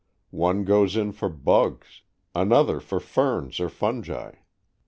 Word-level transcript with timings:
One 0.33 0.63
goes 0.65 0.95
in 0.97 1.11
for 1.11 1.29
bugs, 1.29 2.01
another 2.33 2.79
for 2.79 2.99
ferns 2.99 3.59
or 3.59 3.69
fungi. 3.69 4.31